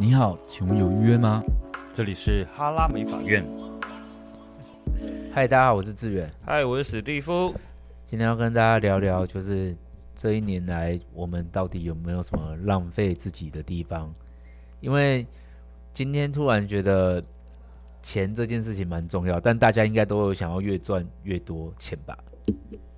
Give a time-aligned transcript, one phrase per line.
[0.00, 1.42] 你好，请问有预约吗？
[1.92, 3.44] 这里是哈拉美法院。
[5.32, 6.30] 嗨，大家好，我是志远。
[6.46, 7.52] 嗨，我是史蒂夫。
[8.06, 9.76] 今天要跟大家聊聊，就是
[10.14, 14.14] 这一年来我们到底有没有什么浪费自己的地方？
[14.78, 15.26] 因为
[15.92, 17.20] 今天突然觉得
[18.00, 22.16] 钱这件事情蛮重要，但大家应该都有想要越赚越多钱吧？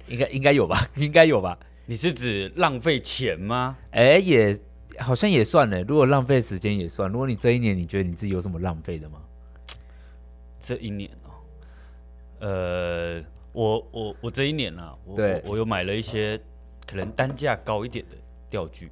[0.07, 0.87] 应该应该有吧？
[0.97, 1.59] 应该有吧？
[1.87, 3.79] 你是指浪费钱吗？
[3.93, 4.55] 哎，也。
[4.99, 7.11] 好像也算了，如果浪费时间也算。
[7.11, 9.19] 如果你这一年你觉得你自己有什么浪费的吗？
[10.61, 11.31] 这一年哦，
[12.41, 13.23] 呃，
[13.53, 16.39] 我我我这一年啊，我对我，我有买了一些
[16.87, 18.17] 可能单价高一点的
[18.51, 18.91] 钓具，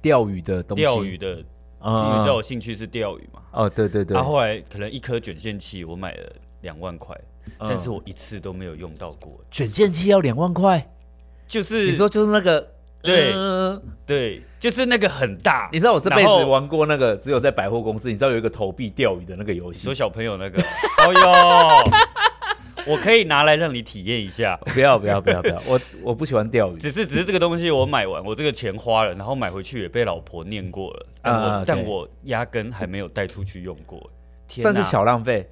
[0.00, 3.42] 钓鱼的东西，钓鱼的，因为知道我兴趣是钓鱼嘛。
[3.52, 4.14] 哦，对对对。
[4.14, 7.14] 然后后来可能一颗卷线器我买了两万块，
[7.58, 9.38] 但是我一次都没有用到过。
[9.50, 10.90] 卷线器要两万块？
[11.46, 12.73] 就是你说就是那个。
[13.04, 15.68] 对、嗯、对，就是那个很大。
[15.70, 18.08] 你知道我这辈子玩过那个，只有在百货公司。
[18.08, 20.60] 你知道有一个投币钓鱼的那个游戏，说小朋友那个。
[21.06, 21.90] 哦哟，
[22.86, 24.58] 我可以拿来让你体验一下。
[24.72, 26.78] 不要不要不要不要，我我不喜欢钓鱼。
[26.78, 31.06] 只是只是这个东西我买完，我这个钱花了，然后买回去也被老婆念过了。
[31.20, 34.10] 但我、啊、但我压根还没有带出去用过。
[34.48, 35.46] 天，算是小浪费。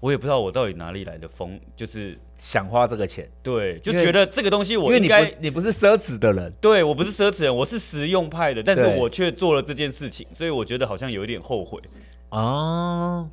[0.00, 3.30] 我也不知道我到底哪里来的疯，就是想花这个钱。
[3.42, 6.50] 对，就觉得这个东西我应该，你不是奢侈的人。
[6.58, 11.78] 对，我不是奢侈人，我是实用派的，但是我却做了这件事情，所以我觉得好像有一点后悔。
[12.30, 13.28] 哦，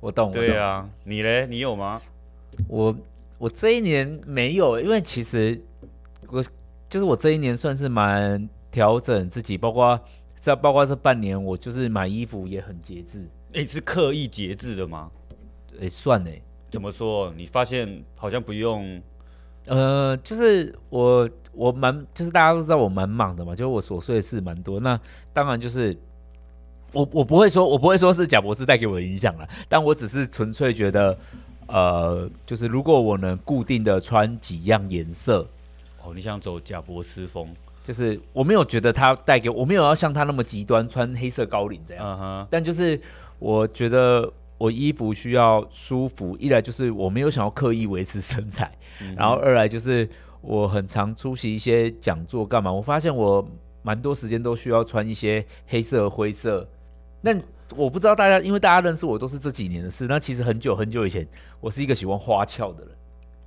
[0.00, 0.32] 我懂。
[0.32, 1.46] 对啊，你嘞？
[1.46, 2.02] 你有吗？
[2.66, 2.96] 我
[3.38, 5.62] 我这一年没有，因为其实
[6.26, 6.42] 我
[6.90, 10.00] 就是我这一年算是蛮调整自己，包括
[10.40, 13.24] 这包括这半年，我就是买衣服也很节制。
[13.52, 15.08] 诶，是刻意节制的吗？
[15.78, 16.30] 哎、欸，算呢？
[16.70, 17.32] 怎么说？
[17.34, 19.00] 你发现好像不用，
[19.68, 24.78] 呃，就是我我蛮，就是大家都知道我蛮忙的嘛，就是我琐碎的事蛮多。
[24.80, 25.00] 那
[25.32, 25.96] 当然就是
[26.92, 31.16] 我我不会说，我不会说是贾博士带给我的影响了，但我只是纯粹觉得，
[31.68, 35.48] 呃，就是如果我能固定的穿几样颜色，
[36.04, 37.48] 哦，你想走贾博士风，
[37.82, 43.00] 就是我没有觉得他带给我，我没有要像他那么极端穿黑色高领这样，嗯哼，但就是
[43.38, 44.30] 我觉得。
[44.58, 48.70] 我衣服需要舒服，一来就是我没有想要刻意维持身材，
[49.00, 50.06] 嗯、然后二来就是
[50.40, 53.48] 我很常出席一些讲座干嘛，我发现我
[53.82, 56.68] 蛮多时间都需要穿一些黑色、灰色。
[57.20, 57.34] 那
[57.76, 61.26] 我不知道大家，因为大家认识我都是这几年的事，那其实很久很久以前，
[61.60, 62.94] 我是一个喜欢花俏的人，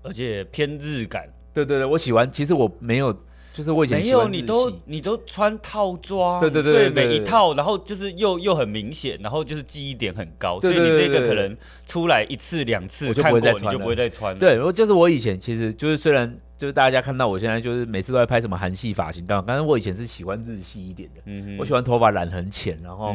[0.04, 1.28] 而且偏日感。
[1.54, 2.30] 对对对，我喜欢。
[2.32, 3.16] 其实我没有。
[3.54, 14.38] 就是我以前没有，你都你都穿套装，对对对，所以每一套，然后就是又又很明显，然后就是记忆点很高，所以你这个可能出来一次两次，我就不会再穿，你就不会再穿。
[14.40, 23.14] 对，然后就是我以前其实就是虽然就是大家看到我现在就是每次都在拍什么韩系发型，但但是我以前是喜欢日系一点的，嗯哼，我喜欢头发染很浅，然后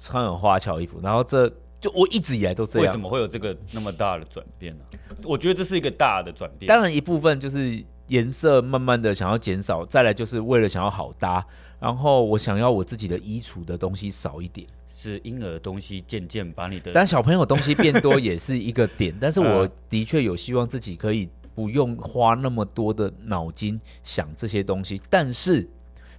[0.00, 1.48] 穿很花俏衣服，然后这
[1.80, 2.88] 就我一直以来都这样。
[2.88, 4.84] 为什么会有这个那么大的转变呢？
[5.22, 7.84] 我觉得这是一个大的转变，当然一部分就是。
[8.10, 11.44] 颜色慢慢的想要减少，再来就是为了想要好搭，
[11.78, 25.68] 然后我想要我自己的衣橱的东西少一点，是婴儿东西渐渐把你的，但小朋友东西变多也是一个点，但是我 的确有希望自己可以不用花那么多的脑筋想这些东西，但是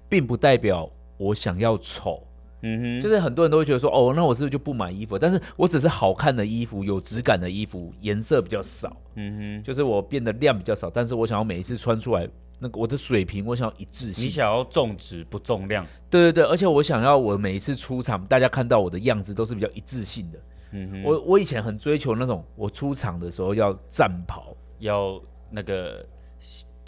[0.08, 2.26] 并不代表我想要丑。
[2.64, 5.18] 嗯哼，就是很多人都会觉得说，哦，那我是不是就不买衣服？
[5.18, 8.96] 但是我只是好看的衣服，有质感的衣服，颜色比较少。
[9.16, 12.28] 嗯哼，就是我变得量比较少，但是我想要每一次穿出来，
[12.60, 14.26] 那个我的水平，我想要一致性。
[14.26, 15.86] 你想要重质不重量？
[16.10, 20.40] 对对对，而且我想要我每一次出场，大家看到我的样子都是比较一致性的。
[20.72, 26.06] 嗯哼，我我以前很追求那种，我出场的时候要战袍，要那个。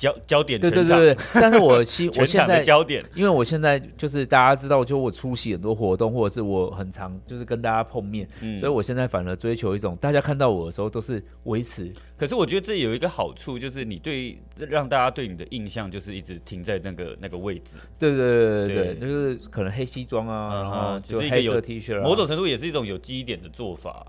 [0.04, 11.90] 焦焦点对对对对，但是我希 我现在焦点，因为我现在就是大家知道，就我出席很多活动，或者是我很常就是跟大家碰面，嗯，所以我现在反而追求一种大家看到我的时候都是维持。
[12.18, 17.78] 可是我觉得这有一个好处，就是你对让大家对你的印象就是一直停在那个那个位置。
[17.98, 24.06] 对对对对对，就是可能黑西装啊，然后就黑色 T 恤，某种程度也是一种有记忆点的做法。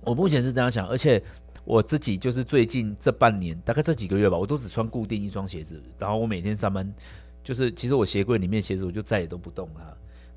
[0.00, 1.22] 我目前是这样想，而且。
[1.66, 6.94] 我自己就是最近这半年，大概这几个月吧，我都只穿固定一双鞋子，然后我每天上班，
[7.42, 9.82] 就是其实我鞋柜里面鞋子我就再也都不动它，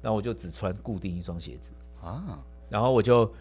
[0.02, 1.70] 然后我就只穿固定一双鞋子
[2.02, 3.32] 啊，然后我就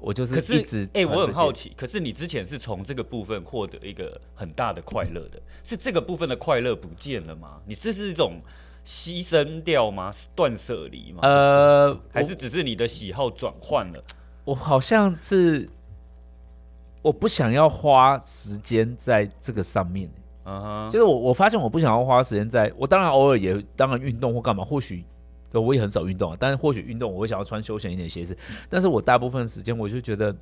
[0.00, 7.60] 我就是一直哎、欸，我很好奇，可是你之前是从这个部分获得一个很大的快乐的，是这个部分的快乐不见了吗？
[7.66, 8.40] 你这是一种
[8.86, 10.10] 牺牲掉吗？
[10.10, 11.20] 是断舍离吗？
[11.22, 14.02] 呃，还是只是你的喜好转换了？
[14.46, 15.68] 我，我好像是。
[17.04, 20.08] 我不想要花时间在这个上面，
[20.46, 25.04] 嗯哼，就是我我发现我不想要花时间在，我当然偶尔也当然运动或干嘛，或许
[25.50, 26.36] 对，我也很少运动啊。
[26.40, 28.34] 但是或许运动我会想要穿休闲一点的鞋子，
[28.70, 30.34] 但是我大部分时间我就觉得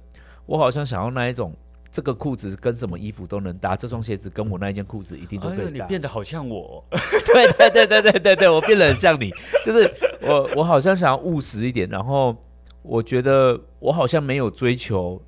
[0.47, 1.53] 我好像想要那一种。
[1.95, 5.65] 这个裤子跟什么衣服都能搭，这双鞋子跟我那一件裤子一定都可以搭。
[5.65, 9.31] 哎、你变得好像我， 对对对对对对对，我变得很像你，
[9.63, 9.93] 就是
[10.23, 12.35] 我我好像想要务实一点，然后
[12.81, 15.21] 我觉得我好像没有追求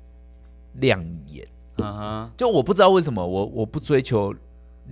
[0.79, 4.33] 亮眼，嗯哼，就我不知道为什么我我不追求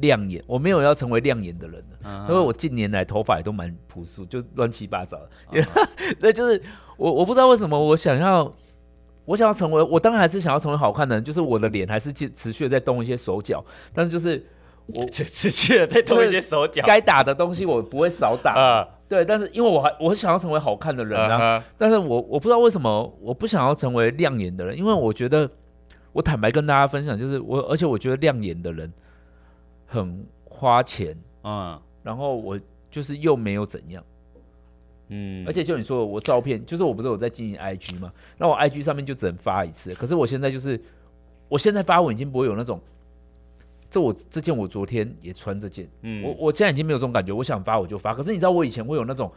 [0.01, 5.65] 亮眼，我没有要成为亮眼的人，嗯、因为我近年来头发也都蛮朴素，就乱七八糟的，嗯、
[6.21, 6.62] 对，就是
[6.97, 8.53] 我我不知道为什么我想要。
[9.25, 13.63] 我想要成为，我当然还是想要成为好看的人，就是我的脸还是持持续的在动一些手脚，
[13.94, 14.45] 但是就是
[14.88, 18.51] 我 持续的在动一些手脚，该打的东西我不会少打。
[18.51, 18.86] 啊。
[19.07, 25.50] 对，但是因为我还我想要成为好看的人啊，但是我我不知道为什么我不想要成为亮眼的人，因为我觉得
[26.13, 28.92] 我坦白跟大家分享，就是我而且我觉得亮眼的人
[29.86, 32.57] 很花钱嗯，然后我
[32.89, 34.01] 就是又没有怎样。
[35.10, 39.94] 嗯，而且就你说的，我照片就是我不是有在经营 IG 嘛，那我 IG 上面就只能发一次。
[39.95, 40.81] 可是我现在就是，
[41.50, 42.80] 我现在发文已经不会有那种，
[43.89, 48.13] 这我这件我昨天也穿这件，嗯，我我现在已经没有这种感觉，我想发我就发。
[48.13, 49.31] 可是你知道我以前会有那种，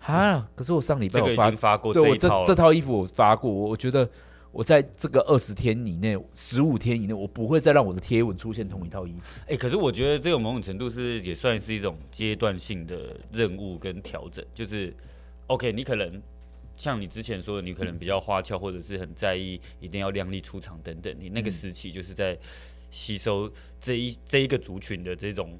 [0.00, 4.08] 啊，嗯、可是我上礼拜我发发过，对我这这套衣服我发过，我我觉得
[4.52, 9.20] 我在这个二十天以内、十五天以内，我不会再让我的贴文出现同一套衣服。
[9.40, 14.94] 哎、欸，可是我觉得这个某种程度是也算是一种阶段性的任务跟调整，就是。
[15.48, 16.22] OK，你可能
[16.78, 21.14] 像你之前说的，你可能比较花俏，或者是很在意一定要靓丽出场等等。
[21.18, 22.38] 你那个时期就是在
[22.90, 25.58] 吸收这一这一个族群的这种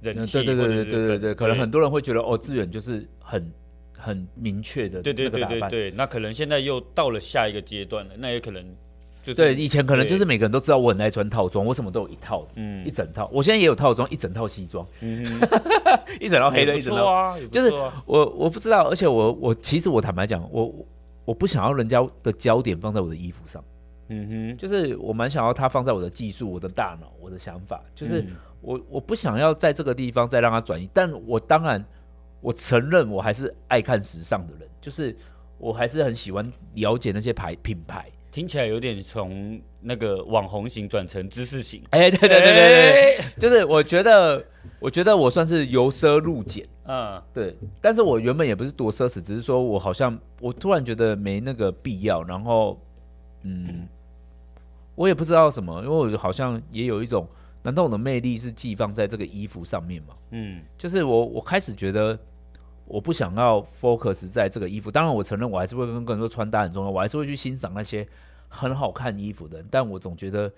[0.00, 1.34] 人气，对对对对对对对。
[1.34, 3.50] 可能很多人会觉得哦，志远就是很
[3.96, 5.90] 很明确的，对对对对对。
[5.90, 8.64] 那可能现在又到了下一个阶段了，那也可能。
[9.22, 13.28] 就是、对，以前可能就是每个人都知道我很爱穿套装，我什么都有一套，嗯，一整套。
[13.32, 15.26] 我现在也有套装，一整套西装，嗯，
[16.20, 17.72] 一整套黑的，一整套啊，就是
[18.04, 20.72] 我我不知道，而且我我其实我坦白讲，我
[21.24, 23.64] 我不想要人家的焦点放在我的衣服上，
[24.10, 28.24] 嗯哼，就是我蛮想要他放在我的技术、我的大脑、我的想法，就是
[28.60, 31.84] 我我不想要在这个地方再让他转移，但我当然
[32.46, 35.16] 我承认我还是爱看时尚的人，就是
[35.58, 38.08] 我还是很喜欢了解那些牌品牌。
[38.30, 44.44] 听起来有点从那个网红型转成知识型，哎，对对对对对，就是我觉得，
[44.78, 47.56] 我觉得我算是由奢入俭，嗯，对。
[47.80, 52.80] 但是我原本也不是多奢侈，只是说我好像我突然觉得没那个必要，然后，
[53.42, 53.88] 嗯，
[54.94, 57.26] 我也不知道什么，因为我好像也有一种，
[57.64, 60.14] 难道我的魅力是寄放在这个衣服上面吗？
[60.30, 62.16] 嗯，就是我我开始觉得。
[62.86, 68.06] 我不想要 focus 在这个衣服，当然我承认我还是会跟更多穿搭很重要，我还是会去欣赏那些
[68.48, 70.50] 很好看衣服的人，但我总觉得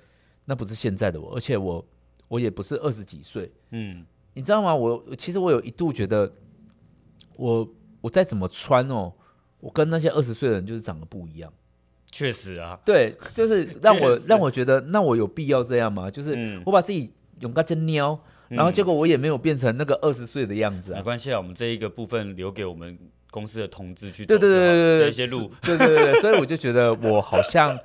[0.44, 1.84] 那不是现在的我，而且我
[2.28, 4.04] 我也不是二十几岁，嗯，
[4.34, 4.74] 你知道吗？
[4.74, 6.30] 我其实我有一度觉得
[7.36, 7.66] 我
[8.02, 9.10] 我再怎么穿哦，
[9.60, 11.50] 我跟那些二十岁的人就是长得不一样，
[12.10, 16.10] 确实啊，对，就是让我 让我觉得那我有必要这样吗？
[16.10, 17.10] 就是我把自己
[17.40, 18.20] 勇敢真撩。
[18.48, 20.96] 然后结果我也没有变成那个二十岁的样子啊。
[20.96, 22.98] 没关系啊，我们这一个部分留给我们
[23.30, 24.28] 公司的同志去走。
[24.28, 25.50] 对对对对对，这些路。
[25.62, 27.78] 对对对对，所以我就觉得我好像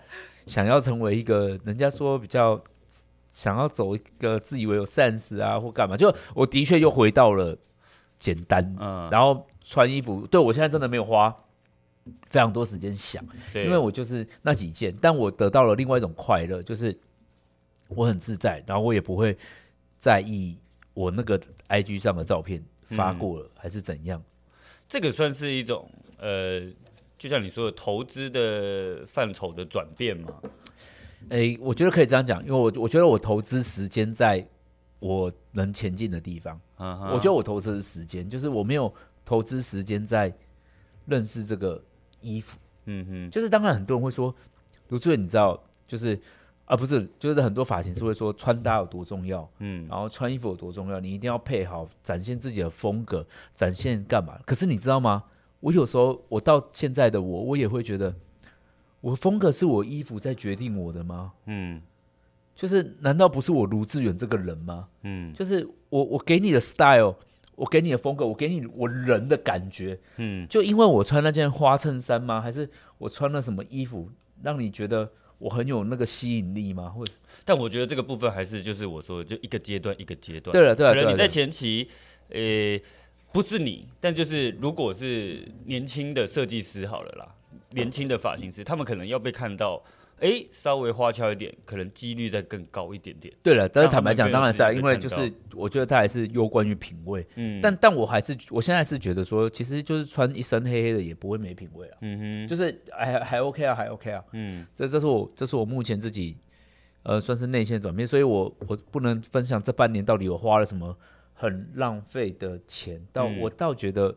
[0.47, 2.61] 想要成为一个人家说比较
[3.29, 7.57] 想要走一个自以为有 sense 啊或干嘛，就我的确又回到了
[8.17, 11.35] 简单，嗯，然后穿衣服，对，我现在真的没有花
[12.29, 13.21] 非常多时间想，
[13.53, 16.97] 因为我就是那几件，但我得到了另外一种快乐，就是
[17.89, 19.37] 我很自在，然后我也不会。
[20.03, 20.59] 在意
[20.93, 24.21] 我那个 IG 上的照片发过了、嗯、还是怎样？
[24.85, 26.59] 这个算是一种呃，
[27.17, 30.41] 就像你说的投资的范畴的转变吗？
[31.29, 34.45] 哎、欸，我觉得可以这样讲，因为我我觉得我投资时间在
[34.99, 36.59] 我能前进的地方。
[36.77, 37.13] Uh huh.
[37.13, 38.93] 我觉得我投资的时间，就是我没有
[39.23, 40.35] 投资时间在
[41.05, 41.81] 认识这个
[42.19, 42.59] 衣服。
[42.87, 44.35] 嗯哼，就是当然很多人会说，
[44.89, 46.19] 卢志远，你知道，就是。
[46.65, 54.39] 啊，不是，就是很多发型师会说穿搭有多重要，嗯，然后穿衣服有多重要，你一定要配好，展现自己的风格，展现干嘛？
[54.45, 55.25] 可是你知道吗？
[55.59, 58.15] 我有时候，我到现在的我，我也会觉得，
[59.01, 61.33] 我风格是我衣服在决定我的吗？
[61.47, 61.81] 嗯，
[62.55, 64.87] 就是难道不是我卢志远这个人吗？
[65.01, 67.13] 嗯，就是我我给你的 style，
[67.55, 72.39] 我给你的风格，我给你我人的感觉，嗯，就因为我穿那件花衬衫吗？
[72.39, 74.09] 还是我穿了什么衣服
[74.41, 75.11] 让你觉得？
[75.43, 76.87] 我很有那个吸引力吗？
[76.89, 77.11] 或者，
[77.43, 80.53] 但我觉得这个部分还是就是我说的，就一个阶段一个阶段。
[80.53, 81.89] 对了，对了，可能你在前期，
[82.29, 82.83] 呃、欸，
[83.33, 87.35] 不是你，但就是如果是年轻的设计师好了啦，
[87.71, 89.83] 年轻的发型师，他们可能要被看到，
[90.23, 93.33] 哎、哎，稍微花俏一点，可能几率再更高一点点。
[93.43, 97.27] 对了，但是坦白讲，当然是啊，因为就是我觉得它还是攸关于品味。
[97.35, 101.97] 嗯，但但我还是我现在是觉得说，其实就是穿一身黑黑的也不会没品味啊。
[101.99, 104.23] 嗯哼，就是还还 OK 啊，还 OK 啊。
[104.31, 106.37] 嗯，这这是我这是我目前自己
[107.03, 110.97] 呃算是内线转变，所以我我不能分享这半年到底我花了什么
[111.33, 114.15] 很浪费的钱，但我倒觉得。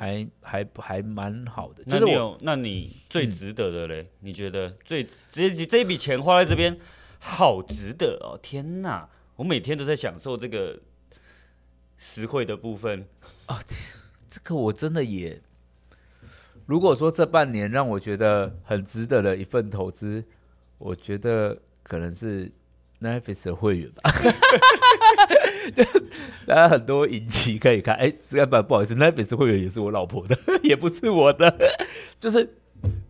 [0.00, 2.38] 还还还蛮好的，那你有？
[2.40, 4.00] 那你最值得的嘞？
[4.00, 6.78] 嗯、你觉得最这这一笔钱花在这边，
[7.18, 8.40] 好值得哦！
[8.42, 10.80] 天哪，我每天都在享受这个
[11.98, 13.06] 实惠的部分
[13.44, 13.60] 啊！
[14.26, 15.42] 这个我真的也，
[16.64, 20.24] 如果说这半年让我觉得很值得的一份投资，
[20.78, 22.50] 我觉得可能是
[23.02, 24.10] Netflix 的会员吧。
[25.74, 25.84] 就
[26.46, 31.54] 大家很多影集可以看，哎、欸，实在不不好意思，Netflix 会员也是我老婆的， 也不是我的，
[32.20, 32.48] 就是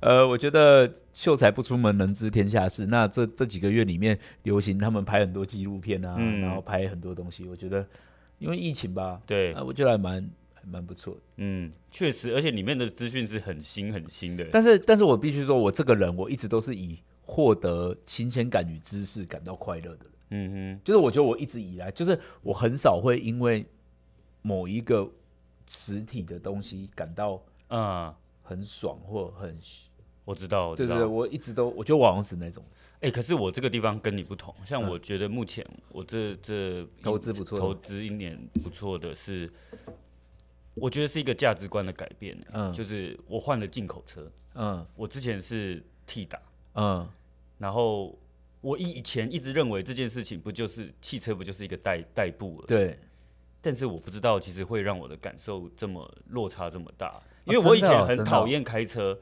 [0.01, 2.87] 呃，我觉得秀才不出门，能知天下事。
[2.87, 7.87] 那这这几个月里面，流行他们拍很多纪录片啊，嗯、然后拍很多东西，我觉得
[8.39, 11.21] 因为疫情吧，对，啊、我觉得还蛮还蛮不错的。
[11.37, 14.47] 嗯，确实，而且里面的资讯是很新很新的。
[14.51, 20.07] 但是，但是我必须说，我这个人，我一直都是以获得新鲜感与知识感到快乐的。
[20.31, 23.67] 嗯哼，就是我觉得我一直以来，就是我很少会因为
[24.43, 25.11] 某一个
[25.67, 29.59] 实体的东西感到啊很爽或很，
[30.25, 39.53] 我知道，我知道，对对对，我一直都我觉得我好像是那种，哎、欸，可是我这个地方跟你不同，像我觉得目前我这这投资不错，投资一年不错的是，
[40.75, 46.41] 我觉得是一个价值观的改变，嗯，就是我换了进口车，嗯，我之前是 T 打，
[46.75, 47.09] 嗯，
[47.59, 48.17] 然后。
[48.61, 52.67] 我以前一直认为这件事情不就是汽车不就是一个代代步了？
[52.67, 52.99] 对。
[53.63, 57.21] 但是我不知道，其实会让我的感受这么落差这么大。
[57.45, 59.19] 因为我以前很讨厌开车，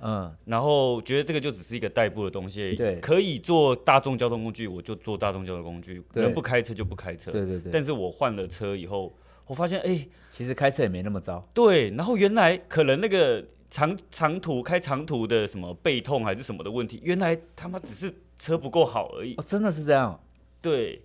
[0.00, 7.30] 嗯，然后觉得这个就只是一个代步的东西，对，可以坐大众交通工具，我就坐大众交通工具，能不开车就不开车。
[7.30, 7.70] 对对对。
[7.70, 9.14] 但是我换了车以后，
[9.46, 11.46] 我发现，哎，其实开车也没那么糟。
[11.52, 18.14] 对，然后原来可能那个长长途开长途的什么背痛还是什么的问题，原来他妈只是。
[18.42, 20.18] 车不够好而已哦，真的是这样。
[20.60, 21.00] 对，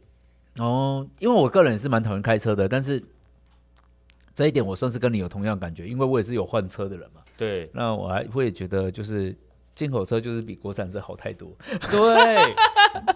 [0.58, 3.02] 哦，因为我个人也是蛮讨厌开车的，但是
[4.34, 7.22] 这一点我算是跟你有同样感觉，因为我也是有换车的人嘛。
[7.38, 9.36] 对，那我还会觉得就是
[9.76, 11.52] 进口车就是比国产车好太多。
[11.92, 12.36] 对，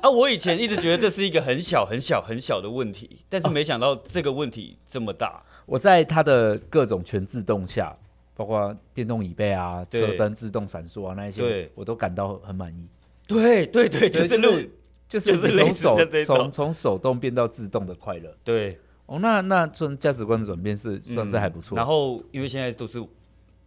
[0.03, 5.27] 啊，我以前一直觉得这是一个很小很小很小的问题，但是没想到这个问题这么大。
[5.27, 7.97] 哦，我在它的各种全自动下，
[8.35, 12.87] 包括电动椅背啊、车灯自动闪烁啊那一些，我都感到很满意。
[13.27, 14.69] 对对对，就是路，
[15.07, 18.35] 就是从手从从手动变到自动的快乐。
[18.43, 21.75] 对，哦，那那这种价值观的转变是算是还不错。
[21.75, 23.01] 然后因为现在都是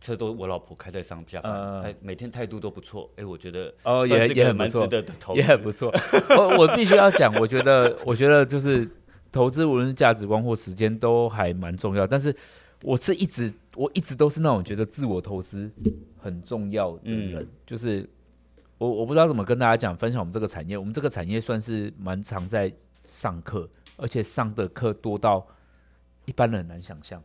[0.01, 3.11] 车都我老婆开在上下班，每天态度都不错。
[3.17, 4.89] 哎，我觉得哦也也很不错，
[5.35, 5.91] 也很不错。
[6.31, 8.87] 我我必须要讲，我觉得 我觉得就是
[9.33, 12.07] 投资无论是价值观或时间都还蛮重要。
[12.07, 12.35] 但是
[12.83, 15.71] 我是一直我一直都是那种觉得自我投资
[16.19, 18.07] 很重要的人，就是。
[18.79, 22.73] 我我不知道怎么跟大家讲分享我们这个产业，我们这个产业算是蛮常在
[23.05, 25.47] 上课，而且上的课多到
[26.25, 27.23] 一般人很难想象。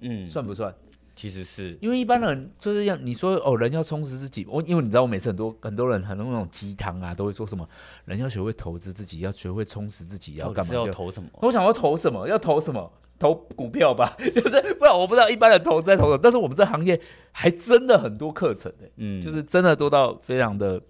[0.00, 0.74] 嗯，算不算？
[1.14, 4.44] 其实是因为一般人就是要你说哦，人要充实自己。
[4.46, 7.66] 我因为你知道，我每次很多很多人很多那种鸡汤啊，都会说什么
[8.04, 10.74] 人要学会投资自己，要学会充实自己，要干嘛？
[10.74, 11.28] 要投什么？
[11.40, 12.28] 我想要投什么？
[12.28, 12.92] 要投什么？
[13.18, 17.00] 投股票吧， 就是不然我不知道一般的投资在投什么，但是我们这行业
[17.32, 20.80] 还真的很多课程的、欸，嗯，就是真的多到非常的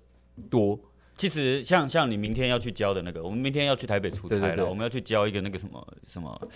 [0.51, 0.79] 多。
[1.17, 6.49] 其实像像你明天要去教的那个，我们明天要去台北出差了，对对对，我们要去教一个那个什么什么，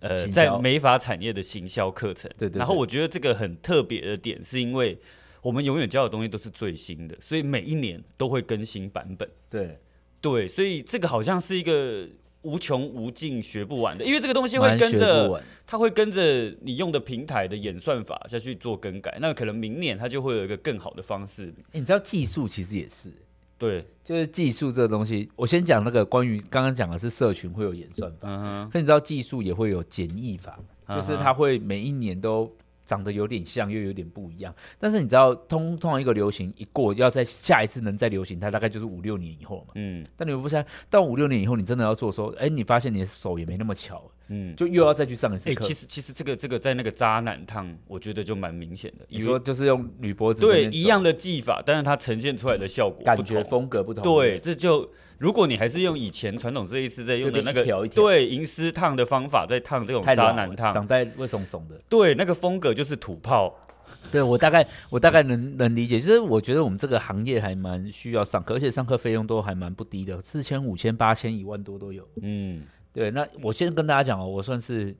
[0.00, 2.30] 呃，在美发产业的行销课程。
[2.38, 2.58] 对，对对。
[2.58, 4.96] 然后我觉得这个很特别的点，是因为
[5.42, 9.28] 我们永远教的东西都是最新的，所以每一年都会更新版本。
[9.50, 9.80] 对
[10.20, 12.06] 对，所以这个好像是一个。
[12.44, 21.46] 无穷无尽学不完的，因为这个东西会跟着，它会跟着你用的平台的演算法下去做更改，那可能明年它就会有一个更好的方式。
[21.72, 23.10] 欸、你知道技术其实也是，
[23.58, 25.28] 对，就是技术这个东西。
[25.34, 30.58] 我先讲那个关于刚刚讲的是社群会有演算法，嗯哼，那你知道技术也会有简易法，
[30.88, 32.54] 就是它会每一年都。
[32.86, 34.54] 长得有点像，又有点不一样。
[34.78, 39.72] 但是你知道，通通常一个流行一过，要在下一次能再流行，它大概就是五六年以后嘛。
[39.74, 40.04] 嗯。
[40.16, 45.64] 但你不是到五六年以后，你真的要做时候，哎，你发现你的手也没那么巧，嗯，就又要再去上一次课。
[45.64, 49.04] 其实其实这个这个在那个渣男烫，我觉得就蛮明显的。
[49.08, 54.02] 你说就是用铝箔纸，对，一样的技法，但是它呈现出来的效果感觉风格不同。
[54.02, 54.90] 对，这就。
[55.16, 63.54] 如果你还是用以前传统设计师在用的那个一条一条对银丝烫的方法在烫这种渣男烫，长在会怂怂的，对那个风格就是土炮，
[64.10, 72.06] 对我大概我大概能能理解，就是我觉得我们这个行业还蛮需要上课，而且上课费用都还蛮不低的，四千、五千、八千、一万多都有。
[72.20, 72.64] 嗯，
[72.94, 73.10] 对。
[73.10, 74.96] 那我先跟大家讲哦，我算是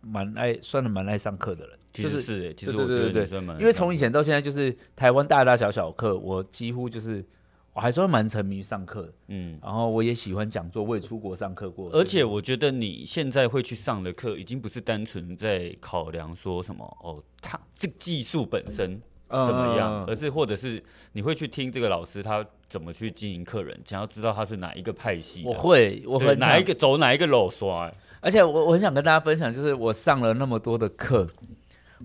[0.00, 1.76] 蛮爱，算是蛮爱上课的人。
[1.92, 7.24] 其实是，就是、其实我觉得对因为从以前到现在，就是台湾大大小小课，我几乎就是。
[7.74, 11.88] 我还算蛮沉迷于上课，嗯，然后我也喜欢讲座，我也出国上课过。
[11.92, 19.00] 而且我觉得你现在会去上的课，已经不是单纯在考量说什么哦，他这技术本身
[19.46, 25.42] 怎么样，嗯、而是或者是你会去听这个老师他怎么去经营客人，想要知道他是哪一个派系。
[25.44, 27.68] 我会，我会哪一个走哪一个路线。
[28.20, 31.26] 而且我我很想跟大家分享，就是我上了那么多的课，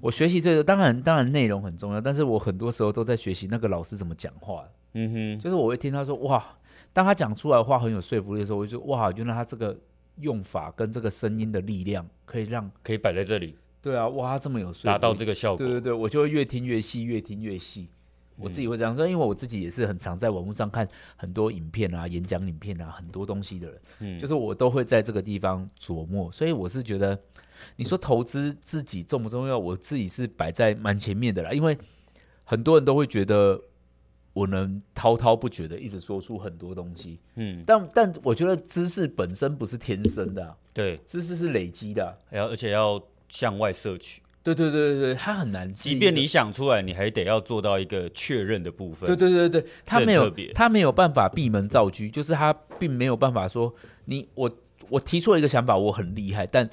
[0.01, 4.63] 我学习最多，当然当然内容很重要，但是我很多时候都在学习那个老师怎么讲话。
[4.93, 6.43] 嗯哼，就是我会听他说哇，
[6.91, 9.77] 当他讲出来的话很有说服力的时候，我就哇，原来他这个
[10.22, 13.55] 用法跟这个声音的力量可以让可以摆在这里。
[13.88, 15.65] 对啊，哇，这么有达到这个效果。
[15.65, 17.88] 对对对，我就会越听越细，越听越细。
[18.36, 23.82] 我自己会这样说，因为我自己也是很常在网络上看很多影片啊、演讲影片啊，很多东西的人。
[24.00, 27.17] 嗯，就是我都会在这个地方琢磨，所以我是觉得，
[27.77, 29.58] 你说投资自己重不重要？
[29.58, 31.77] 我自己是摆在蛮前面的啦，因为
[32.44, 33.62] 很多人都会觉得。
[34.34, 53.74] 我能滔滔不绝的一直说出很多东西，嗯，但但我觉得知识本身不是天生的，啊，对，知识是累积的，啊，还要而且要向外摄取，对对对对对，它很难，即便你想出来，你还得要做到一个确认的部分，对对对对，他没有他没有办法闭门造车，就是他并没有办法说
[54.05, 54.51] 你我
[54.89, 56.69] 我提出了一个想法，我很厉害，但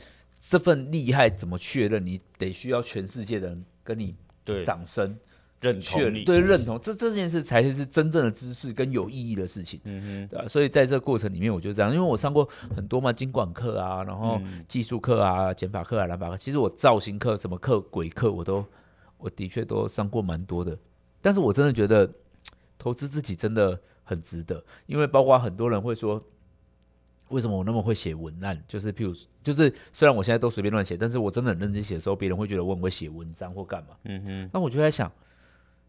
[0.48, 2.06] 这份厉害怎么确认？
[2.06, 4.14] 你得需要全世界的人跟你
[4.64, 5.16] 掌声。
[5.64, 10.46] 认同你对认同，这这件事才是真正的知识跟有意义的事情，嗯哼，对吧？
[10.46, 18.62] 所以在这个过程里面，我就这样，因为我上过很多嘛，经管课啊，然后技术课啊，减法课啊，蓝法课，其实我造型课、什么课、鬼课，我都
[19.16, 20.76] 我的确都上过蛮多的。
[21.22, 22.12] 但是我真的觉得
[22.76, 26.22] 投资自己真的很值得，因为包括很多人会说，
[27.28, 28.62] 为什么我那么会写文案？
[28.68, 33.96] 就是譬如，就是虽然我现在都随便乱写，但是我真的很认真写的时候，别人会觉得我很会写文章或干嘛？
[34.04, 35.10] 嗯哼，那我就在想。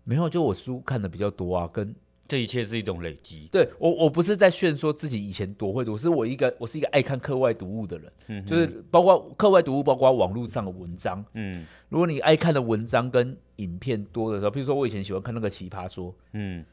[0.05, 1.93] 没有，就我书看的比较多啊，跟
[2.27, 3.49] 这一切是一种累积。
[3.51, 16.63] 对我，我不是在炫说自己以前多会读，是我一个我是一个爱看课外读物的人，嗯，就是包括课外读物，包括网络上的文章，嗯，如果你爱看的文章跟影片多的时候，譬如说我以前喜欢看那个奇葩说，嗯，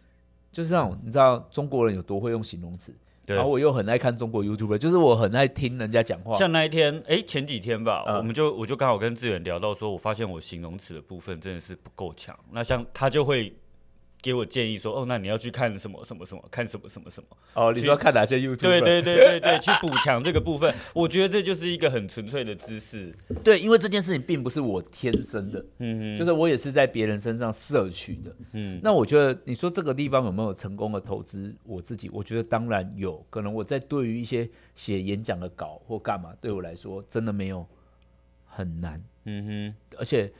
[0.52, 2.94] 就是那种，你知道中国人有多会用形容词。
[3.32, 6.36] 对然后我又很爱看中国 YouTuber，就是我很爱听人家讲话。
[6.36, 12.38] 像那一天，哎，前几天吧，嗯、我们就我就刚好跟志远聊到说，我发现我形容词的部分真的是不够强。
[12.50, 13.52] 那像他就会。
[14.22, 17.36] 给我建议说，哦，那你要去看什么什么什么，看什么什么什么。
[17.54, 18.56] 哦，你说要看哪些 YouTube？
[18.58, 20.72] 对对对对对，去补强这个部分。
[20.94, 23.12] 我觉得这就是一个很纯粹的知识。
[23.42, 28.36] 对，因为这件事情并不是我天生的，嗯哼，就是我也是在别人身上摄取的。
[28.52, 31.52] 嗯，那我觉得你说这个地方有没有成功的投资？
[31.64, 33.52] 我自己我觉得当然有可能。
[33.52, 37.66] 我在对于一些写演讲的稿或干嘛，对我来说真的没有
[38.46, 39.02] 很难。
[39.24, 40.32] 嗯哼，而且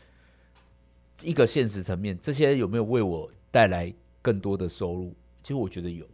[1.22, 3.28] 一个现实层面，这些有没有为我？
[3.52, 6.04] 带来更多的收入，其实我觉得有，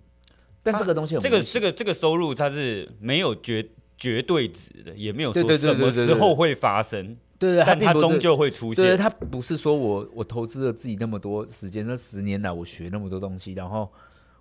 [0.62, 8.84] 但这个东西这个这个这个收入它是没有绝绝对值的，也没有说什么时候会发生，对对，但它终究会出现。
[8.84, 13.90] 对，它不是说我我投资了自己那么多时间，那十年来我学那么多东西，然后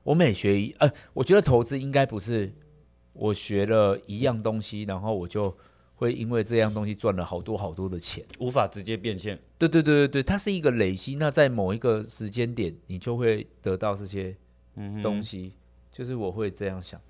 [0.03, 2.51] 我每学一，呃，我觉得投资应该不是
[3.13, 5.55] 我学了一样东西，然后我就。
[5.97, 9.38] 会因为这样东西赚了好多好多的钱，无法直接变现。
[9.57, 11.15] 对对对对对，它是一个累积。
[11.15, 14.36] 那在某一个时间点，你就会得到这些
[15.03, 15.51] 东西。
[15.55, 15.60] 嗯、
[15.91, 17.01] 就是我会这样想。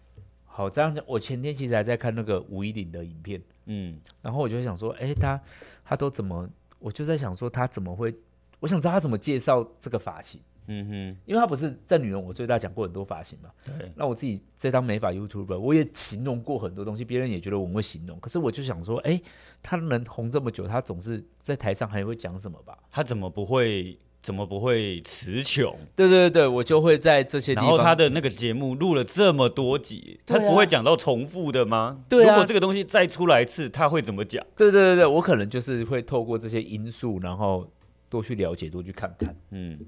[0.46, 1.04] 好，这样讲。
[1.06, 5.40] 我前天其实还在看那个吴怡玲的影片，嗯，然后我就想说，哎，他
[5.86, 6.50] 他都怎么？
[6.80, 8.16] 我就在想说，他怎么会？
[8.60, 10.40] 我想知道他怎么介绍这个发型。
[10.68, 13.92] 嗯哼，因为他不是在女人我最大讲过很多发型嘛，对。
[13.96, 18.20] 那我自己在当美发 YouTuber，我也形容过很多东西，别人也觉得我们会形容。
[18.20, 19.22] 可是我就想说，哎，
[19.64, 22.78] 他能红这么久，他总是在台上还会讲什么吧？
[22.92, 23.98] 他怎么不会？
[24.24, 25.74] 怎么不会词穷？
[25.96, 27.70] 对对对，我就会在这些地方。
[27.70, 32.04] 然后他的那个节目录了这么多集，他不会讲到重复的吗？
[32.10, 32.32] 对啊。
[32.32, 34.46] 如果这个东西再出来一次，他会怎么讲？
[34.58, 37.66] 对对对对，我可能就是会透过这些因素，然后
[38.10, 39.34] 多去了解，多去看看。
[39.52, 39.80] 嗯。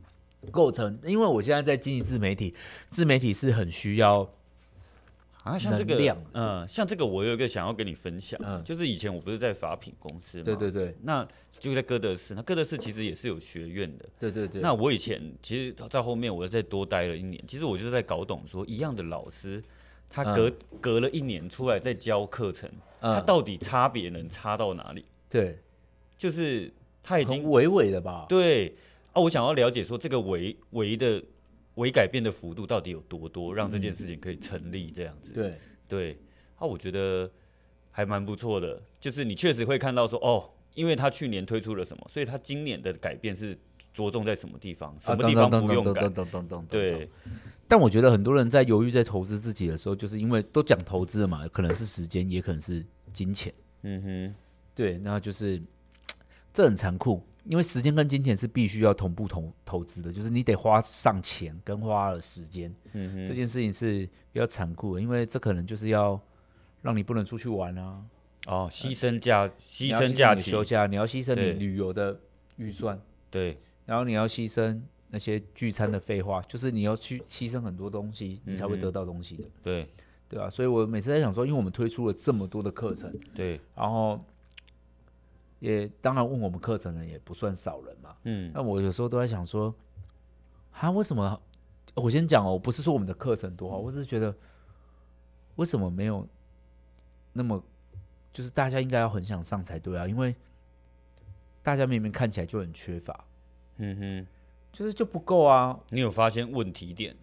[0.51, 2.55] 构成，因为我现在在经营自媒体，
[2.89, 4.27] 自媒体是很需要
[5.43, 11.27] 啊，像这个，嗯，像这个，我有一个想要跟你分享，嗯，就是以前我不是在法品公司嘛，对对对，那
[11.59, 19.61] 就在哥德士，那哥德士其实也是有学院的，对对对，那我以前其实，在后面我又再多待了一年，其实我就是在搞懂说，一样的老师，
[20.09, 22.69] 他隔、嗯、隔了一年出来再教课程，
[23.01, 25.03] 嗯、他到底差别能差到哪里？
[25.29, 25.59] 对，
[26.17, 26.71] 就是。
[27.01, 28.25] 他已经很微微的吧？
[28.29, 28.75] 对
[29.19, 31.21] 啊，我想要了解说这个微微的
[31.75, 35.29] 微改变的幅度到底有多多，让这件事情可以成立这样子。
[35.31, 36.17] 嗯、对对，
[36.55, 37.29] 啊，我觉得
[37.91, 43.57] 还蛮不错的，就是你确实会看到说哦，因为他去年推出了什么，所以他今年的改变是
[43.93, 46.09] 着重在什么地方，什么地方不用改。
[46.69, 47.09] 对。
[47.67, 53.53] 但我觉得很多人在犹豫在投资自己的时候，就是因为都讲投资了嘛，可能是时间，也可能是金钱。
[53.83, 54.35] 嗯哼，
[54.73, 55.61] 对，那就是
[56.51, 62.73] 这很残酷，因为时间跟金钱是必须要同步投投资的，就是你得花上钱跟花了时间。
[62.93, 66.19] 嗯哼，这件事情是比较残酷的，因为这可能就是要
[66.81, 68.03] 让你不能出去玩啊。
[68.47, 72.19] 哦，牺牲假，牺牲假期休假，你要牺牲你旅游的
[72.57, 72.99] 预算。
[73.29, 74.81] 对，然后你要牺牲。
[75.11, 79.43] 那些聚餐的废话，就是你要去牺牲很多东西，你才会得到东西的。
[79.43, 79.89] 嗯、对，
[80.29, 84.23] 对啊，所以我每次在想说，因为我们推出了这么多的课程，对，然后
[85.59, 88.15] 也当然问我们课程的也不算少人嘛。
[88.23, 89.73] 嗯，那我有时候都在想说，
[90.71, 91.41] 啊，为什么？
[91.95, 94.33] 我先讲哦，不是说我们的课程多好，我只是觉得
[95.55, 96.27] 为什么没有
[97.33, 97.63] 那么，
[98.31, 100.35] 就是大家应该要很想上才对啊，因为
[101.61, 103.25] 大家明明看起来就很缺乏。
[103.77, 104.27] 嗯哼。
[104.71, 105.79] 就是就不够啊！
[105.89, 107.17] 你有发现问题点？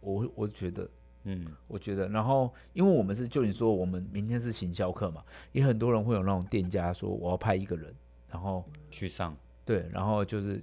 [0.00, 0.90] 我我觉得，
[1.24, 7.94] 嗯，我觉得，然后因为我们是就你说，我们明天是行销课嘛，也很多人会有那种店家说我要派一个人，
[8.28, 10.62] 然后去上，对，然后就是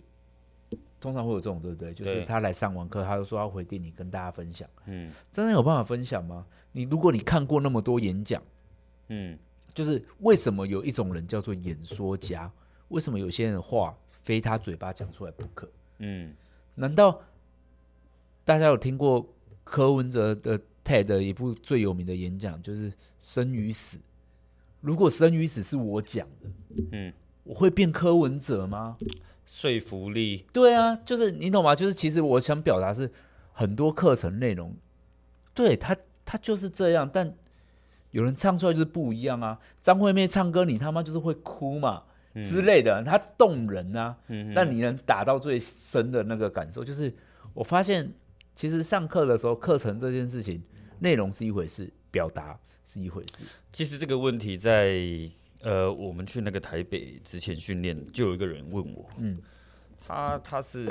[1.00, 1.94] 通常会有这种，对不对？
[1.94, 6.46] 就是他来上完课，他就说要回店里跟大家分享，嗯，真的有办法分享吗？
[6.72, 8.42] 你如果你看过那么多演讲，
[9.10, 9.38] 嗯，
[9.74, 12.52] 就是为什么有一种人叫做演说家？
[12.88, 15.70] 为什么有些人话非他嘴巴讲出来不可？
[16.00, 16.34] 嗯，
[16.74, 17.22] 难道
[18.44, 19.28] 大家有听过
[19.70, 23.98] 柯文哲的 TED 一部最有名的演讲，就是生与死？
[24.82, 26.50] 如果生与死是我讲的，
[26.92, 28.98] 嗯，我会变柯文哲吗？
[29.46, 30.46] 说服力？
[30.52, 31.76] 对啊，就是你懂吗？
[31.76, 33.12] 就是其实我想表达是
[33.54, 34.76] 很多课程内容，
[35.54, 37.34] 对他，他就是这样，但
[38.12, 39.60] 有人唱出来就是不一样啊。
[39.82, 42.04] 张惠妹唱歌，你他妈就是会哭嘛？
[42.44, 47.12] 之类的，它动人啊，嗯、但你能打到最深的那个感受，就是
[47.56, 48.08] 我发现，
[48.58, 50.60] 其实上课的时候，课程这件事情，
[50.98, 53.44] 内容是一回事，表达是一回事。
[53.72, 55.00] 其实这个问题在
[55.62, 59.38] 呃，我们去那个台北之前训练，就有一个人问我，嗯，
[60.08, 60.90] 他他是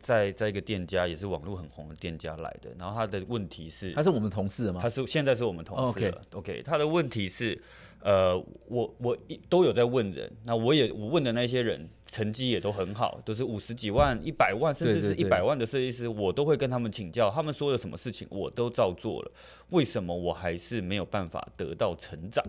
[0.00, 4.78] 在在一个店家，也是网络很红的店家来的，然后他的问题是，他是我们同事吗？
[4.80, 6.22] 他是现在是我们同事了。
[6.30, 7.60] Oh, OK，OK，他的问题是。
[8.02, 19.30] 呃，我我一都有在问人，那我也我问的那些人成绩也都很好，都是五十几万、一百万，甚至是一百万的设计师，我都会跟他们请教，他们说的什么事情我都照做了，
[19.70, 22.44] 为什么我还是没有办法得到成长？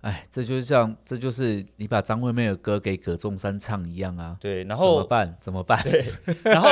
[0.00, 4.36] 哎，这就是像，这就是你把张惠妹的歌给葛仲山唱一样啊。
[4.40, 5.36] 对，然后怎么办？
[5.40, 5.80] 怎么办？
[5.84, 6.04] 对，
[6.42, 6.70] 然后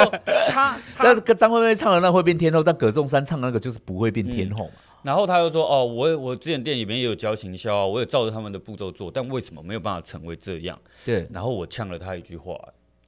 [0.49, 4.73] 他那跟张惠妹唱的那会变天后，但葛仲山唱的那个就是不会变天后嘛。
[4.75, 11.27] 嗯然后他又说：“哦，我我之前店里面也有教行销啊，我也照着他们的步骤做，但为什么没有办法成为这样？”对。
[11.33, 12.55] 然后我呛了他一句话，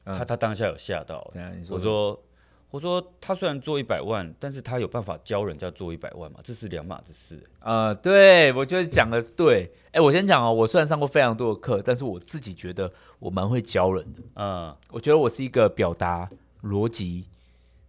[0.05, 1.31] 嗯、他他当下有吓到。
[1.66, 2.22] 说我说
[2.70, 6.40] ：“我说他虽然做一百万，但是他有办法教人家做一百万嘛？
[6.42, 9.70] 这是两码子事。”啊，对，我觉得讲的对。
[9.92, 14.22] 哎，我先讲哦，我虽然上过非常多的课，但是我自己觉得我蛮会教人的。
[14.37, 16.28] 嗯，我觉得我是一个表达
[16.62, 17.26] 逻辑。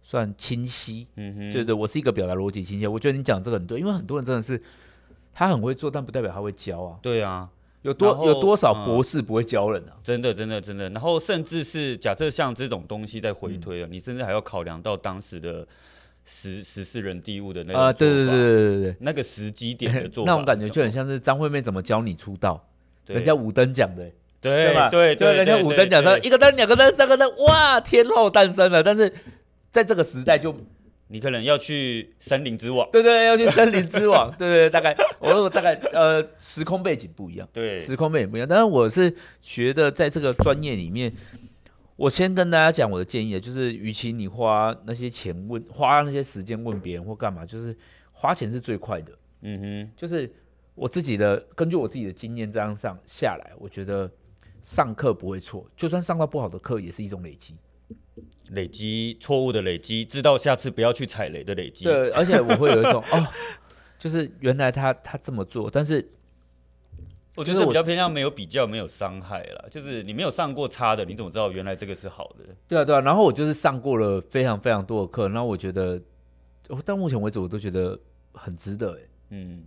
[0.06, 2.86] 算清晰，嗯哼，对对，我是一个表达逻辑清晰。
[2.86, 4.62] 我觉得你讲这个很对，因为很多人真的是
[5.32, 6.98] 他很会做，但不代表他会教啊。
[7.00, 7.48] 对啊，
[7.80, 9.96] 有多有多少博士不会教人啊？
[10.04, 10.90] 真的，真的，真的。
[10.90, 15.66] 然后甚至是假设像这种东西在回推啊，嗯、你甚至还要考量到当时的
[16.26, 22.62] 时时事人地物的那个啊，对对对对对对，那个时机点的做法， 那种感觉就很像是张惠妹怎么教你出道，
[23.06, 24.04] 人家五等奖的，
[24.38, 24.90] 对，对吧？
[24.90, 29.10] 对对，人家五等奖他一个灯、两个灯、三个灯，哇，天后诞生了，但是。
[29.74, 30.54] 在这个时代，就
[31.08, 38.48] 你可能要去森林之王，对对，要去森林之王， 对对，大概我大概呃，时空背景不一样，对，时空背景不一样。
[38.48, 41.12] 但是我是觉得，在这个专业里面，
[41.96, 47.76] 我先跟大家讲我的建议，就是与其你花那些钱问，花那些时间问别人或干嘛，就是
[48.12, 49.12] 花钱是最快的。
[49.42, 50.32] 嗯哼，就是
[50.76, 54.08] 我自己的根据我自己的经验这样上下来，我觉得
[54.62, 57.56] 上课不会错，就算上到不好的课，也是一种累积。
[58.50, 61.84] 累积错误的累积，知道下次不要去踩雷的累积。
[61.84, 63.26] 对，而且我会有一种 哦，
[63.98, 66.06] 就是原来他他这么做，但是
[67.34, 69.68] 我觉得比较偏向没有比较，没有伤害了。
[69.70, 72.44] 就是你没有上过差的，你怎么知道原来这个是好的？
[72.68, 73.00] 对啊，对啊。
[73.00, 76.00] 然后我就是上过了非常非常多的课，然后我觉得
[76.84, 77.98] 到目前为止我都觉得
[78.32, 78.96] 很值得。
[79.30, 79.64] 嗯，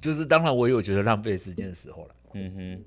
[0.00, 2.14] 就是当然我也有觉得浪费时间的时候了。
[2.34, 2.84] 嗯哼，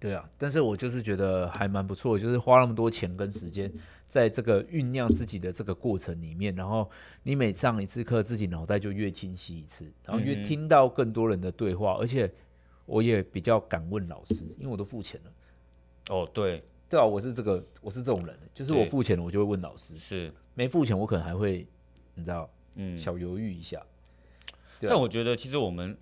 [0.00, 3.70] 对啊，但是我就是觉得还蛮不错，就是花那么多钱跟时间，
[4.08, 6.90] 在这个酝酿自己的这个过程里面，然后
[7.22, 12.30] 你每上一次课，自己脑袋就越清晰一次，然后越听到更多人的对话，嗯、而且
[12.84, 15.32] 我也比较敢问老师，因为我都付钱了。
[16.08, 21.66] 哦，对，对啊，我是这个，我是这种人，就是我付钱了，我就会问老师，是没付钱，我可能还会，
[22.14, 23.84] 你知道，嗯，小犹豫一下。
[24.80, 25.96] 但我觉得其实我们。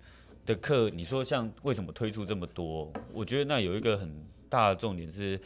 [0.45, 2.93] 的课，你说像为什么推出这么多？
[3.11, 4.07] 我觉得那有一个很
[4.47, 5.41] 大的重点是，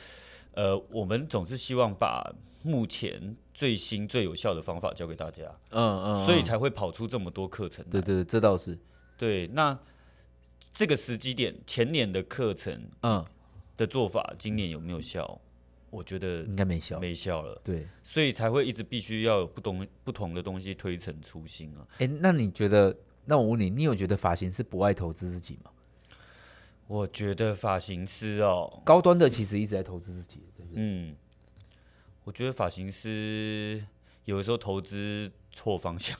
[0.53, 2.33] 呃，我们总是希望把
[2.63, 7.85] 目前最新最有效的方法教给大家，嗯嗯，所以才会跑出这么多课程。
[7.89, 8.77] 对对，这倒是。
[9.17, 9.77] 对，那
[10.73, 13.25] 这个时机点，前年的课程，嗯，
[13.77, 15.39] 的做法，今年有没有效？
[15.89, 17.59] 我觉得应该没效，没效了。
[17.63, 21.87] 对，所以才会一直必须要有不同不同的东西推陈出新啊。
[21.97, 22.95] 哎，那你觉得？
[23.25, 25.69] 那我问你，你有觉得发型师不爱投资自己吗？
[26.89, 30.83] 我觉得发型师哦，高端的其实一直在投资自己，对不对？
[30.83, 31.15] 嗯，
[32.23, 33.79] 我觉得发型师
[34.25, 36.17] 有的时候投资错方向。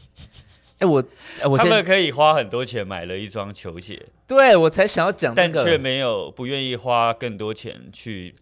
[0.73, 1.03] 哎、欸，我，
[1.41, 8.35] 欸、我他们可以花很多钱买了一双球鞋，对我才想要讲、这个，但却没有不愿意花更多钱去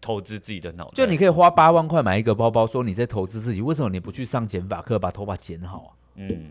[0.00, 0.92] 投资自己的脑袋。
[0.94, 5.90] 就你可以花八万块买一个包包，说你在投资自己，为什么你不去上剪发课把头发剪好啊？
[6.14, 6.44] 嗯，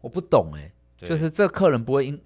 [0.00, 0.72] 我不懂哎、欸。
[1.06, 2.18] 就是这客人不会因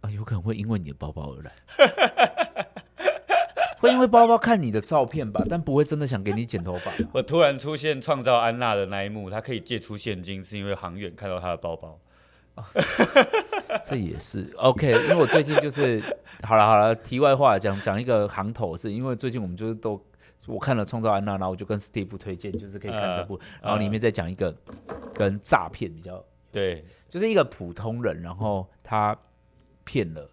[0.00, 1.52] 啊，有可能会因为你的包包而来，
[3.78, 6.90] 会因为包包看你的照片吧，但不会真的想给你剪头发。
[7.12, 11.98] 我突然出现创造安娜的那一幕，他可以借出现金，是因为航远看到他的包包。
[12.54, 12.66] 啊、
[13.84, 16.02] 这也是 OK，因为我最近就是
[16.42, 20.02] 好了好了，题外话讲讲一个行头，是因为最近我们就是都
[20.46, 24.54] 我看了创造安娜，然后我就跟 Steve 推荐，就是可以看这部，呃、然后里面再讲一个
[25.14, 26.84] 跟诈骗比较对。
[27.08, 29.16] 就是一个普通人，然后他
[29.90, 30.30] 骗了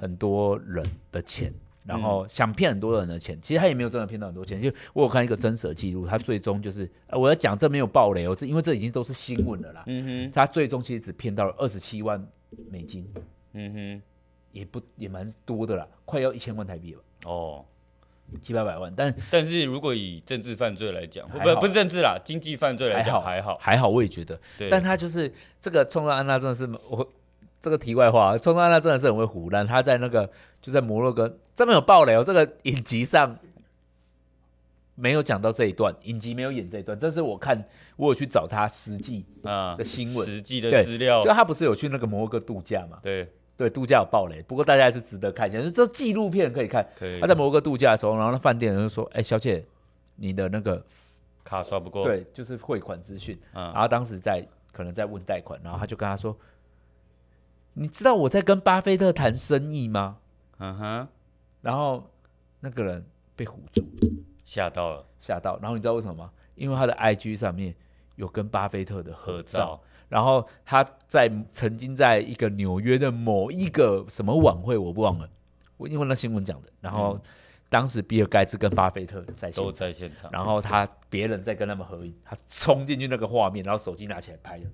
[0.00, 1.52] 很多人的钱，
[1.84, 4.58] 然后想骗很多人的钱，其实他也没有真的骗到很多钱。
[4.58, 9.84] 就我有看一个真实的记录，他最终就是，我要讲这没有暴雷哦，这因为这已经都是新闻了啦。
[9.86, 12.26] 嗯哼，他最终其实只骗到了二十七万
[12.70, 13.06] 美金。
[13.52, 14.02] 嗯哼，
[14.52, 17.00] 也不也蛮多的啦，快要一千万台币了。
[17.26, 17.62] 哦。
[18.40, 24.40] 七八百万，但但是如果以政治犯罪来讲，不不是政治啦，经济犯罪来讲还好还好，我也觉得。
[24.56, 27.12] 对，但他就是这个创造安娜真的是我
[27.60, 29.66] 这个题外话，创造安娜真的是很会唬烂。
[29.66, 30.30] 他在那个
[30.62, 33.36] 就在摩洛哥，这边有爆雷哦，这个影集上
[34.94, 37.64] 没有讲到这一段，影集没有演这一段，这是我看
[37.96, 42.98] 我有去找他实际啊的新闻，实际的资料，就他不是有去那个摩洛哥度假嘛？
[43.02, 43.28] 对。
[43.56, 45.58] 对，度假有爆雷，不过大家还是值得看一下。
[45.58, 46.82] 就是、这纪录片可以看。
[46.98, 47.20] 可以。
[47.20, 49.62] 他在摩洛哥度假的时候，然后那饭店人就说：“哎，小姐，
[50.16, 50.82] 你的那个
[51.44, 53.38] 卡刷不过。”对，就是汇款资讯。
[53.52, 53.64] 嗯。
[53.64, 54.42] 然后当时在
[54.72, 56.34] 可能在问贷款，然后他就跟他说
[57.74, 60.18] ：“你知道我在跟巴菲特谈生意吗？”
[60.58, 61.08] 嗯哼。
[61.62, 62.10] 然后
[62.60, 63.04] 那个人
[63.36, 63.84] 被唬住，
[64.44, 65.58] 吓到了，吓到。
[65.60, 66.30] 然后你知道为什么吗？
[66.54, 67.74] 因为他的 IG 上面
[68.16, 69.80] 有跟巴菲特的合照。
[70.08, 75.28] 然后他在曾经在一个纽约的某一个什么晚会，我不忘了，
[75.76, 76.68] 我因为那新闻讲的。
[76.80, 77.20] 然后
[77.68, 84.64] 当时比尔盖茨跟巴菲特在都在现场，然后他别人在跟他们合影，他冲进去那个画面，然后手机拿起来拍了。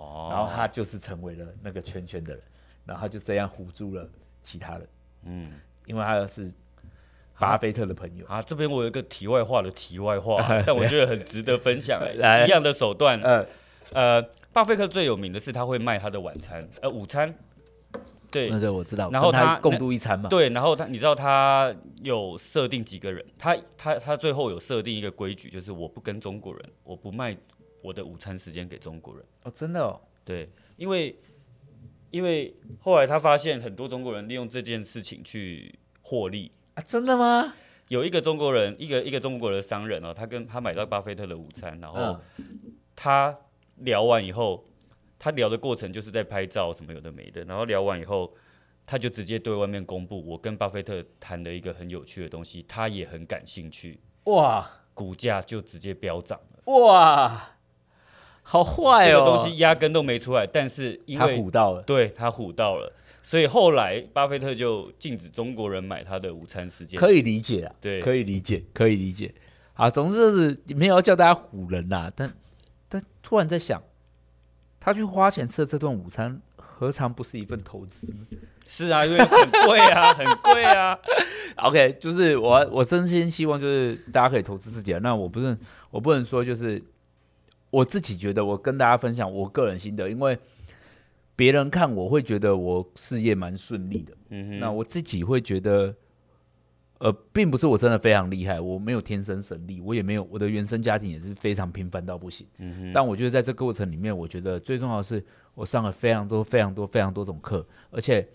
[0.00, 2.42] 哦，然后他就是成为了那个圈圈的人，
[2.84, 4.08] 然后他就这样唬住了
[4.42, 4.88] 其他人。
[5.24, 5.52] 嗯，
[5.86, 6.50] 因为他是
[7.38, 8.36] 巴菲特的朋友啊。
[8.36, 12.00] 啊，这边我有一个题外话的题外话， 但我觉得很值得分享。
[12.14, 13.46] 一样的手段，呃
[13.92, 14.26] 呃。
[14.52, 17.32] 巴菲特最有名的是他会卖他的晚餐，呃，午餐，
[18.32, 19.08] 对，对，我知道。
[19.12, 23.24] 然后他，他共度一餐嘛，对，然后他，你知道他有设定几个人？
[23.38, 27.36] 他他他最后有设定一个规矩，就是我不跟中国人，我不卖
[27.82, 29.24] 我的午餐时间给中国人。
[29.42, 30.00] 哦，真的哦？
[30.24, 31.16] 对，因为
[32.10, 37.54] 因为后来他发现很多中国人利用这件事情去获利啊，真的吗？
[37.88, 42.18] 有一个中国人，一个一个中国的商人哦，他跟他买到巴菲特的午餐，然后
[42.94, 43.30] 他。
[43.30, 43.36] 嗯
[43.82, 44.62] 聊完以后，
[45.18, 48.30] 他聊的过程就是在拍照什么有的没的，然后聊完以后，
[48.84, 53.98] 他就直接对外面公布，我跟巴菲特谈的一个很有趣的东西，他也很感兴趣。
[54.24, 56.74] 哇，股价就直接飙涨了。
[56.74, 57.56] 哇，
[58.50, 59.12] 好坏哦！
[59.12, 66.98] 这个东西压根都没出来，但是因为他唬到了，对他唬到了，所以后来巴菲特就禁止中国人买他的午餐时间。
[66.98, 69.32] 可以理解啊，对，可以理解，可以理解。
[69.74, 70.18] 啊，总之
[70.50, 72.32] 是没有要叫大家唬人呐、啊，但。
[72.92, 73.80] 但突然在想，
[74.80, 78.12] 他去花钱吃的这顿午餐，何尝不是一份投资？
[78.66, 80.98] 是啊，因为很贵啊， 很贵啊。
[81.58, 84.98] OK，就是我，我真心希望就是大家可以投资自己啊。
[85.00, 85.56] 那我不是，
[85.92, 86.82] 我不能说就是
[87.70, 90.38] 我自己觉得，我跟大家分享我个人心得，因为
[91.36, 94.12] 别人看我会觉得我事业蛮顺利的。
[94.30, 95.94] 嗯哼，那我自己会觉得，
[96.98, 102.46] 呃，并不是我真的非常厉害，我没有天生神力，我也没有我的原生家庭也是非常平凡到不行。
[102.58, 102.92] 嗯哼。
[102.92, 108.28] 但我觉得在这个过程里面，我觉得最重要的是我上了非常多、非常多、非常多种课，而且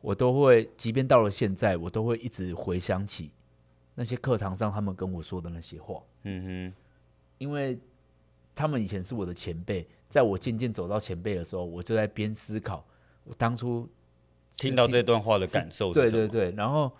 [0.00, 3.30] 我都会，即便到了现在，我都会一直回想起
[3.94, 6.02] 那些课堂上他们跟我说的那些话。
[6.24, 6.74] 嗯哼。
[7.38, 7.78] 因为
[8.54, 12.86] 他们以前是我的前辈，在我渐渐走到前辈的时候，我就在边思考
[13.24, 13.88] 我当初
[14.56, 15.92] 听到这段话的感受。
[15.92, 16.92] 对对对，然后。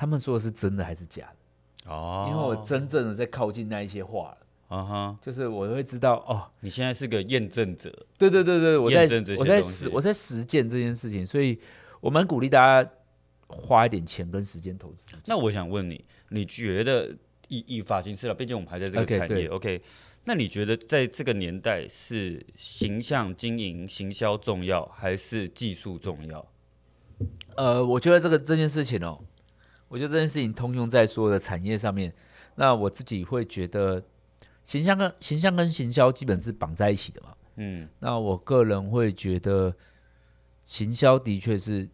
[0.00, 1.90] 他们说的是真的还是假的？
[1.90, 9.02] 哦，因为我真正的在靠近那一些话了，啊哈，就是我会知道哦，你现在是个验证者，对对对对，我在
[9.36, 11.58] 我在实我在实践这件事情，所以
[12.00, 12.88] 我蛮鼓励大家
[13.48, 15.16] 花一点钱跟时间投资。
[15.26, 17.12] 那我想问你，你觉得
[17.48, 19.82] 以以发型师了，毕竟我们还在这个产业，OK？
[20.28, 26.46] 那你觉得在这个年代是形象经营、行销重要，还是技术重要？
[27.56, 29.24] 呃，我觉得这个这件事情哦。
[29.88, 32.12] 我觉得这件事情通用在所有的产业上面。
[32.56, 34.04] 那我自己会觉得，
[34.64, 37.34] 形象跟形象跟行销基本是绑在一起的嘛。
[37.56, 37.88] 嗯。
[37.98, 39.74] 那我个人会觉得，
[40.66, 41.88] 行销的确是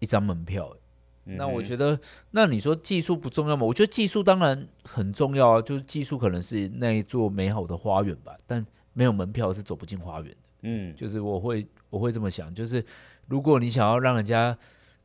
[0.00, 0.76] 一张门票。
[1.24, 1.36] 嗯。
[1.36, 1.98] 那我觉得，
[2.32, 3.64] 那你说技术不重要吗？
[3.64, 5.62] 我觉得技术当然很重要啊。
[5.62, 10.36] 就是技术可能是那一座美好的花园吧，但没有门票是走不进花园的。
[10.62, 10.94] 嗯。
[10.96, 12.84] 就是我会我会这么想，就是
[13.26, 14.56] 如果你想要让人家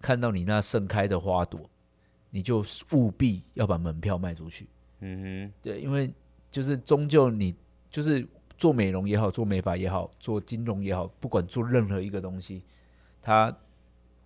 [0.02, 1.70] 看到你那盛开的花朵。
[2.32, 4.68] 你就务必要把门票卖出去，
[5.00, 6.12] 嗯哼，对，因为
[6.52, 7.56] 就是终究你
[7.90, 12.62] 就是做美容也好，做美发也好，做金融也好，不管做任何一个东西，
[13.22, 13.56] 它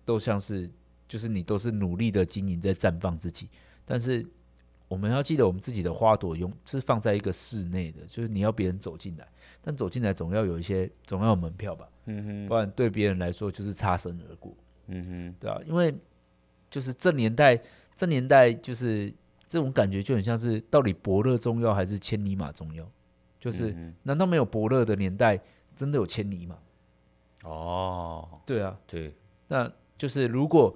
[0.04, 0.68] 都像是
[1.10, 3.48] 就是你都是努力的经营在绽放自己，
[3.84, 4.24] 但是
[4.86, 9.26] 我们要记得，我们自己的花朵用是放在一个室内的，就是你要别人走进来，
[9.60, 14.54] 但走进来总要有一些总要有门票吧，嗯哼，不然对别人来说就是擦身而过，
[14.86, 15.92] 嗯哼，对啊，因为
[16.70, 17.60] 就是这年代。
[17.96, 19.12] 这年代就是
[19.46, 22.90] 这种感觉，就很像是到底伯乐重要还是千里马重要？
[23.38, 25.38] 就是难道没有伯乐的年代，
[25.76, 26.56] 真的有千里马？
[27.42, 29.12] 哦，对啊，对，
[29.48, 30.74] 那就是如果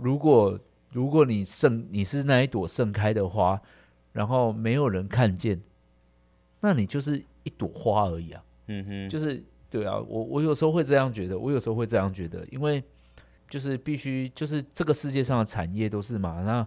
[0.00, 0.58] 如果
[0.90, 3.60] 如果你盛你是那一朵盛开的花，
[4.12, 5.60] 然后没有人看见，
[6.60, 8.42] 那你就是一朵花而已啊。
[8.66, 12.82] 嗯哼，就是对啊，我我有时候会这样觉得，我有时候会这样觉得，因为。
[13.50, 16.64] 就是必须，就是这个世界上的产业都是嘛，那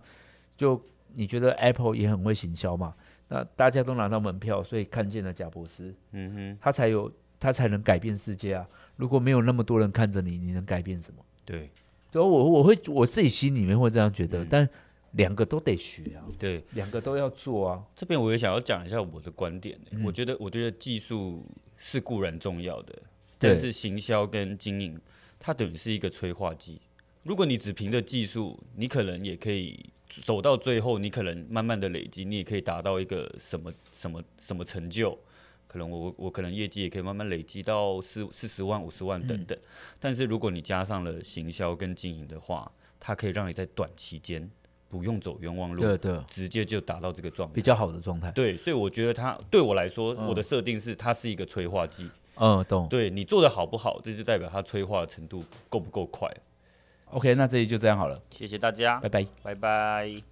[0.58, 2.94] 就你觉得 Apple 也很会行销嘛？
[3.30, 8.68] 那大家都拿到门票，所以看见了贾伯斯，嗯哼，他才有他才能改变世界啊！
[8.98, 11.24] 如果没有那么多人看着你，你能改变什么？
[11.46, 11.72] 对，
[12.14, 14.70] 所以我我会我自己心里面会这样觉得，嗯、但
[15.14, 17.84] 两个都得学啊，对，两个都要做啊。
[17.96, 21.44] 这边我也想要讲一下我的观点、我觉得我觉得技术
[21.78, 22.96] 是固然重要的，
[23.38, 24.98] 但是行销跟经营。
[25.46, 26.80] 它等于是一个催化剂。
[27.24, 29.78] 如果你只凭着技术，你可能也可以
[30.24, 35.20] 走到最后，你可能慢慢的累积，你也可以达到一个什么什么什么成就。
[35.74, 39.58] 可能我我可能业绩也可以慢慢累积到四四十万、五十万等等。
[40.00, 44.48] 但是如果你加上了行销跟经营的话，它可以让你在短期间
[44.88, 48.30] 不用走冤枉路，对对，直接就达到这个状态，比较好的状态。
[48.34, 52.08] 对，所以我觉得它对我来说，我的设定是它是一个催化剂。
[52.36, 52.88] 嗯，懂。
[52.88, 56.32] 对，你做的好不好，这就代表它催化的程度够不够快。
[57.08, 60.24] OK，那这里就这样好了，谢谢大家，拜拜，拜拜。